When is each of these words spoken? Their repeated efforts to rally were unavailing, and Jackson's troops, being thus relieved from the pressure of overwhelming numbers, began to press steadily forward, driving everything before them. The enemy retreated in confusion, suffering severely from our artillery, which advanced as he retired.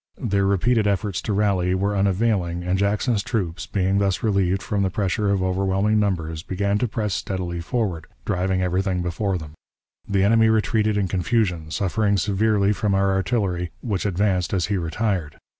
Their 0.19 0.47
repeated 0.47 0.87
efforts 0.87 1.21
to 1.21 1.31
rally 1.31 1.75
were 1.75 1.95
unavailing, 1.95 2.63
and 2.63 2.79
Jackson's 2.79 3.21
troops, 3.21 3.67
being 3.67 3.99
thus 3.99 4.23
relieved 4.23 4.63
from 4.63 4.81
the 4.81 4.89
pressure 4.89 5.29
of 5.29 5.43
overwhelming 5.43 5.99
numbers, 5.99 6.41
began 6.41 6.79
to 6.79 6.87
press 6.87 7.13
steadily 7.13 7.61
forward, 7.61 8.07
driving 8.25 8.63
everything 8.63 9.03
before 9.03 9.37
them. 9.37 9.51
The 10.09 10.23
enemy 10.23 10.49
retreated 10.49 10.97
in 10.97 11.07
confusion, 11.07 11.69
suffering 11.69 12.17
severely 12.17 12.73
from 12.73 12.95
our 12.95 13.11
artillery, 13.11 13.69
which 13.81 14.07
advanced 14.07 14.55
as 14.55 14.65
he 14.73 14.75
retired. 14.77 15.37